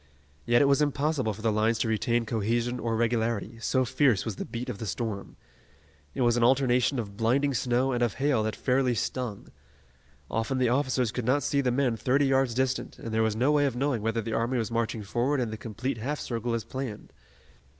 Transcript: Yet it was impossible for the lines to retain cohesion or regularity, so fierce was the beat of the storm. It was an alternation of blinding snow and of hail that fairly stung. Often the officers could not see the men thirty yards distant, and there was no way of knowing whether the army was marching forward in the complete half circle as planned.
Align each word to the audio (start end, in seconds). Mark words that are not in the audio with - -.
Yet 0.47 0.63
it 0.63 0.67
was 0.67 0.81
impossible 0.81 1.31
for 1.31 1.43
the 1.43 1.51
lines 1.51 1.77
to 1.77 1.87
retain 1.87 2.25
cohesion 2.25 2.79
or 2.79 2.95
regularity, 2.95 3.59
so 3.59 3.85
fierce 3.85 4.25
was 4.25 4.37
the 4.37 4.45
beat 4.45 4.67
of 4.67 4.79
the 4.79 4.87
storm. 4.87 5.37
It 6.15 6.21
was 6.21 6.35
an 6.35 6.43
alternation 6.43 6.97
of 6.97 7.15
blinding 7.17 7.53
snow 7.53 7.91
and 7.91 8.01
of 8.01 8.15
hail 8.15 8.41
that 8.41 8.55
fairly 8.55 8.95
stung. 8.95 9.49
Often 10.31 10.57
the 10.57 10.69
officers 10.69 11.11
could 11.11 11.25
not 11.25 11.43
see 11.43 11.61
the 11.61 11.69
men 11.69 11.97
thirty 11.97 12.25
yards 12.25 12.55
distant, 12.55 12.97
and 12.97 13.13
there 13.13 13.21
was 13.21 13.35
no 13.35 13.51
way 13.51 13.67
of 13.67 13.75
knowing 13.75 14.01
whether 14.01 14.21
the 14.21 14.33
army 14.33 14.57
was 14.57 14.71
marching 14.71 15.03
forward 15.03 15.39
in 15.39 15.51
the 15.51 15.55
complete 15.55 15.99
half 15.99 16.19
circle 16.19 16.55
as 16.55 16.63
planned. 16.63 17.13